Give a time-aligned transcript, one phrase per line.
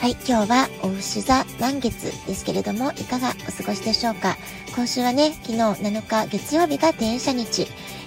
[0.00, 4.36] はい、今日はお牛座満月ですけれども、いかがお過ごしでしょうか？
[4.76, 7.66] 今週はね、昨日7日月曜日が転写日、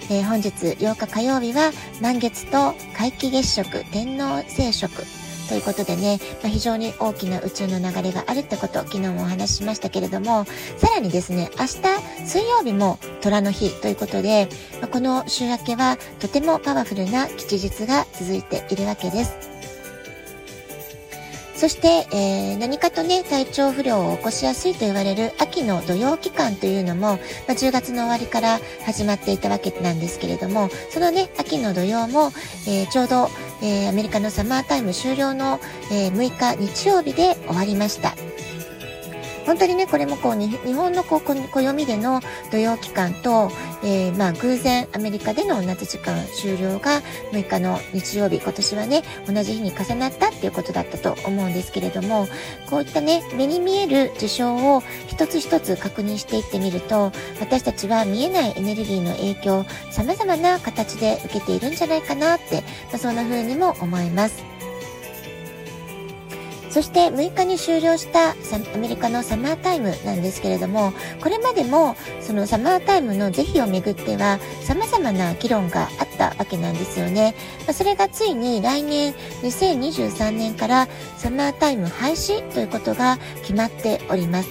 [0.09, 1.71] えー、本日8日火曜日は
[2.01, 5.03] 満月と皆既月食、天皇聖食。
[5.49, 10.45] ということでね、まあ、非常に大きな宇宙の流れがあるってこと、昨日もお話ししましたけれども、
[10.77, 13.69] さらにですね、明日水曜日も虎の日。
[13.81, 14.47] ということで、
[14.79, 19.50] まあ、この週明けはとてもパワフルな吉日が続いているわけです。
[21.61, 27.17] そして、えー、何かとね、体調不良を起こしやすいと言われる秋の土曜期間というのも、まあ、
[27.51, 32.31] 10月の終わりから始まっていたわけなんですけれども、そのね、秋の土曜も、
[32.67, 33.29] えー、ちょうど、
[33.61, 35.59] えー、アメリカのサマータイム終了の、
[35.91, 38.15] え6日日曜日で終わりました。
[39.45, 42.21] 本当にね、これもこう、日本のこう暦での
[42.51, 43.51] 土曜期間と、
[43.83, 47.01] えー、まあ偶然アメリカでの同じ時間終了が
[47.31, 52.27] 6日の日曜日、今年はね、同じ日に重なったっていうことだったと思うんですけれども、
[52.69, 64.50] こういったね、目に見える事象を一つ一つ確認していってみると、私たちは見えないエネルギーの影響、様々な形で受けているんじゃないかなって、まあ、そんな風にも思います。
[66.71, 77.35] そして6日に終了したアメリカのサマータイムなんですけれども、これまでもそのサマータイムの是非をめぐっては様々な議論があったわけなんですよね。
[77.67, 84.49] まそれがついに来年2023年からサマータイム廃止ということが決まっております。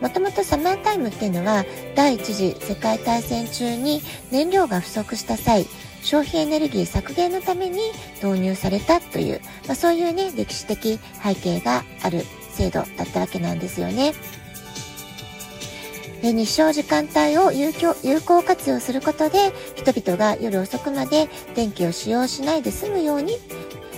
[0.00, 5.66] もともとサマータイムっていうのは第一次世界大戦中に燃料が不足した際、
[6.02, 7.78] 消費エネルギー削減のために
[8.22, 14.12] 導入されたという、まあ、そういうね、歴史的背景がある制度だったわけなんですよね。
[16.22, 23.38] 日照時間帯を有有効活用することで人々が夜遅くまで電気を使用しないで済むように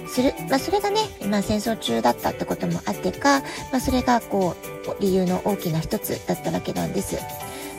[0.07, 0.35] する。
[0.49, 3.41] まあ、それがね、まあ、戦争中だったってこともあってか、
[3.73, 4.55] まあ、それがこ
[4.89, 7.17] う、理由の大きな一つだったわけなんです。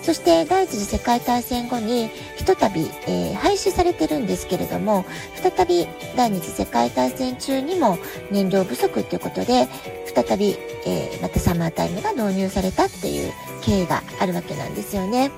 [0.04, 5.06] そして第一次世界大戦後にひとたび、えー、廃止されてるんですけれども
[5.36, 5.88] 再び
[6.18, 7.98] 第二次世界大戦中にも
[8.30, 9.68] 燃料不足ということで
[10.14, 13.32] 再び、えー、またサマータイムが導入されたっていう
[13.62, 15.32] 経緯があるわけなんですよね。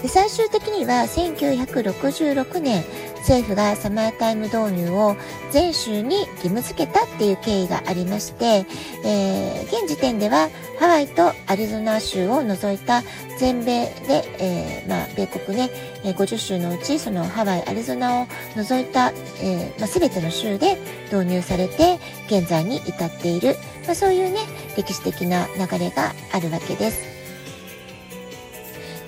[0.00, 2.82] で最終的には1966年
[3.22, 5.16] 政府がサマータイム導入を
[5.50, 8.66] 全州に義務付けたっていう経緯がありまして、
[9.04, 13.02] えー、現時点ではハワイとアリゾナ州を除いた
[13.38, 15.70] 全米で、えー、まあ、米国ね、
[16.04, 20.76] 50州のうちそのハワイ、アリゾナを除いた、えー、まあ、全ての州で
[21.12, 23.56] 導入されて現在に至っている、
[23.86, 24.40] まあ、そういうね
[24.76, 27.21] 歴史的な流れがあるわけです。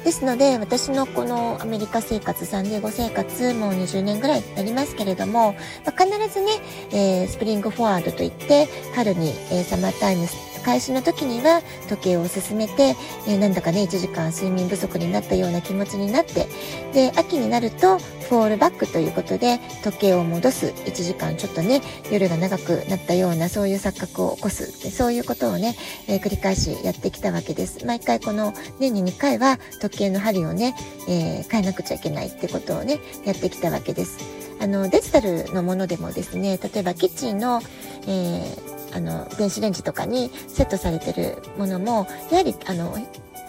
[0.05, 5.55] ですので、私のこのアメリカ生活、サンディエゴ生活、もう20年ぐらいになりますけれども、
[5.87, 6.53] まあ、必ずね、
[6.93, 10.27] えー、スプリングフォワードといって、春に、えー、サマータイム
[10.65, 12.97] 開始の時には時計を進めて、
[13.29, 16.47] え、なんだかね、1時間睡眠不足になったような気持ちになって、
[16.93, 20.67] で、秋になると、フォールバックということで、時計を戻す。
[20.69, 24.91] 1時間ちょっとね、夜が長くなったような、そういう錯覚を起こす。
[24.91, 25.77] そういうことをね、
[26.09, 27.85] えー、繰り返しやってきたわけです。
[27.85, 30.75] 毎回この年に2回は時計の針をね、
[31.07, 34.19] えー、変えなくちゃいけないってことをね、やってきたわけです。
[34.61, 37.61] あの、デジタルのものでもですね、例えばキッチンの、
[38.07, 42.97] えーあの、電子レンジとかにセットされてるものも、やはり、あの、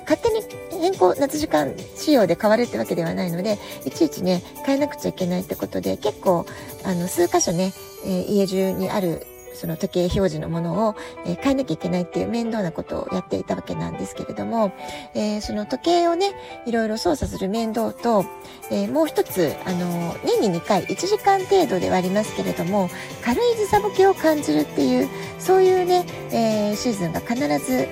[0.08, 0.42] 勝手に
[0.72, 6.46] 変更、夏時間仕様で変わるってわけではないので、いちいちね、変えなくちゃいけないってことで、結構、
[6.84, 7.74] あの、数箇所ね、
[8.06, 10.96] えー、家中にあるその時計表示のものを、
[11.26, 14.74] えー、変えなきゃいけないっていう面倒なことをやっていたわけなんですけれども、
[15.14, 16.34] えー、その時計をね、
[16.66, 18.26] いろいろ操作する面倒と、
[18.72, 22.90] えー、もう一つ、あの、年に2回、1時間程度ではありますけれども、
[23.24, 25.10] 軽い時差ボケを感じるっていう、
[25.40, 27.88] そういうね、えシーズンが必ず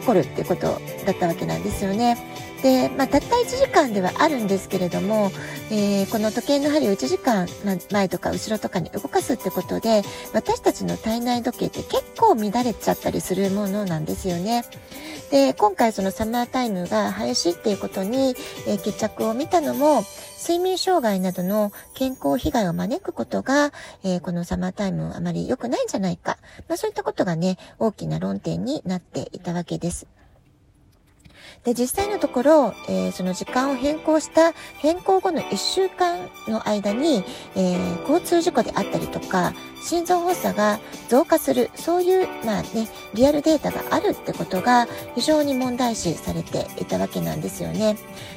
[0.00, 2.16] 起こるっていうことだったわけなんですよね。
[2.62, 5.30] で、まあ、たった1時間ではあるんですけれども、
[5.70, 7.46] えー、この時計の針を1時間
[7.90, 10.02] 前とか後ろとかに動かすってことで、
[10.32, 14.64] 私たちの体内時計って結構乱れちゃったりするものなんですよね。
[15.30, 18.34] で、今回そのサマータイムが廃止っていうことに、
[18.66, 20.02] えー、決着を見たのも、
[20.44, 26.36] 睡眠障害などの健康被害を招くことが、えー、このサマータイムあまり良くないんじゃないか。
[26.68, 30.06] まあそういったことがね、大きな論点になっていたわけです。
[31.64, 37.24] で、実際のところ、えー、その時間を変更した変更後の1週間の間に、
[37.56, 39.54] えー、交通事故であったりとか、
[39.84, 47.96] 心臓発作が増加する、そういう、まあね、リアルデータがあるってことが非常に問題視されていたわけなんですよね。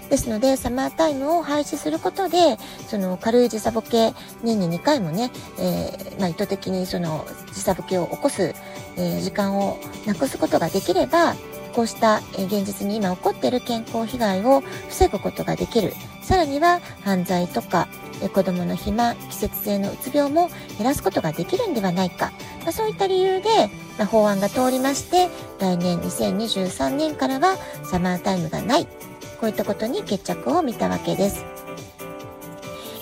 [0.10, 2.58] ですので、サマータイムを廃止することで、
[2.88, 4.14] その軽い時差ボケ、
[4.44, 8.54] 年に2回もね、えー、まあ、意図的にその時差ボケを起こす、
[8.98, 11.36] え、時間をなくすことができれば、
[11.78, 15.94] こうした現実に今起こっている健康被害を防ぐことができる。
[16.24, 17.88] さらには犯罪とか
[18.34, 22.32] 子供の肥満、季節性のうつ病も減らすことができるんではないか。
[22.64, 23.70] まあ、そういった理由で、
[24.00, 25.30] まあ、法案が通りまして、
[25.60, 28.86] 来年2023年からはサマータイムがない。
[29.40, 31.57] こういったことに決着を見たわけです。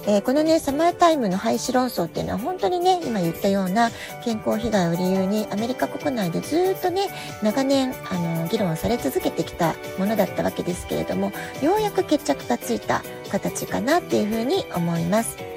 [0.08, 3.90] えー、このね、サマータイムの廃止論争っていうのは本当にね、今言ったような
[4.24, 7.08] 健康被害を理由にアメリカ国内でずっとね、
[7.42, 11.32] 長年、あの、議論され続けてきたものだったわけですけれども、
[11.62, 15.55] ようやく決着がついた形かなっていうふうに思います。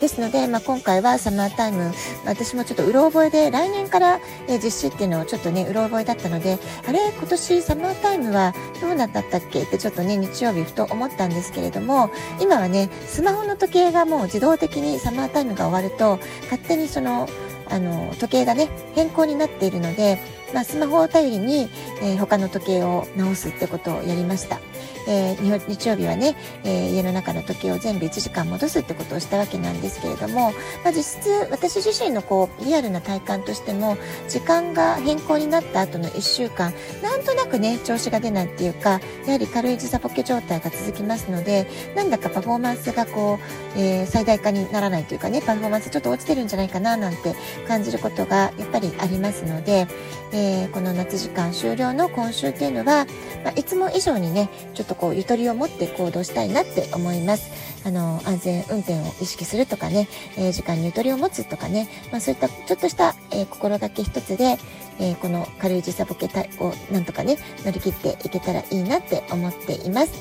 [0.00, 1.92] ですので、まあ、今回はサマータイム、
[2.26, 9.62] 私もちょっとうろ覚えで、来年から、え実施っていうのをちょっとね、うろ覚えだったので、あれ、今年サマータイムはどうなったっけ？
[9.62, 12.10] ってちょっとね、日曜日ふと思ったんですけれども、
[12.40, 17.28] 今はね、スマホの時計がもう自動的にサマータイムが終わると、勝手にその、
[17.68, 20.18] あの、時計がね、変更になっているので、
[20.54, 21.68] まあ、スマホを頼りに、
[22.02, 24.60] えー、他の時計を直すってことをやりました。
[25.06, 30.52] えー、日曜日はね、えー、家の中の時計を全部1時間戻すってことをしたわけなんですけれども、
[30.84, 33.96] まあ、実質私自身のこうリアルな体感としても
[34.28, 36.72] 時間が変更になった後の1週間
[37.02, 43.38] なんとなくね調子が出ないっていうかやはり軽い時差ボケ状態が続きますのでなんだかパフォーマンスがこ
[43.76, 47.34] う、えー、最大化にならないというかねパフォーマンスちょっと落ちてるんじゃないかななんて
[47.68, 49.86] 感じることがやっぱりありますので、
[50.32, 53.06] えー、この夏時間終了の今週っていうのは、
[53.44, 57.50] まあ、いつも以上にねちょっとこうゆとりを持って行動したいなって思います。
[57.84, 64.58] あの、安全運転を意識するとかね、えー、時間にゆとりを持つとかね、まあそういったちょっとした、えー、心がけ一つで、
[64.98, 66.28] えー、この軽い時差ボケ
[66.58, 70.12] をなんとかね、乗り切っていけたらいいなって思っています。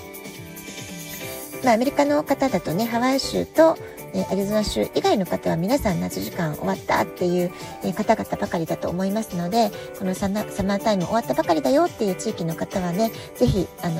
[1.63, 3.77] まあアメリカの方だとね、ハワイ州と、
[4.15, 7.51] えアリゾナ州以外の方は皆さん夏時間終わったっていう、
[7.83, 13.95] え方々ばかりだと思いますので、このサマータイム終わったばかりだよっていう地域の方はね、ぜひ、あの、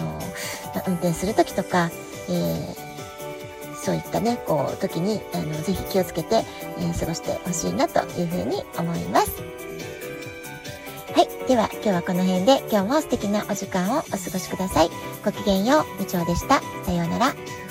[0.73, 1.91] ま、運転する時とか、
[2.29, 2.85] えー
[3.85, 6.43] そういったね、こう、時に、あの、ぜひ気をつけて、
[6.79, 9.31] えー、過ごしてほしいなというふうに思います。
[11.13, 11.47] はい。
[11.47, 14.89] では、今日はこの辺で、今日も素敵なお時間をお過ごしください。
[15.23, 16.61] ごきげんよう、みちょうでした。
[16.83, 17.64] さようなら。